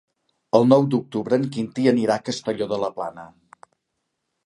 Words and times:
El 0.59 0.63
nou 0.69 0.87
d'octubre 0.93 1.39
en 1.41 1.45
Quintí 1.57 1.87
anirà 1.93 2.17
a 2.17 2.25
Castelló 2.31 2.71
de 2.75 2.83
la 2.87 2.93
Plana. 2.99 3.31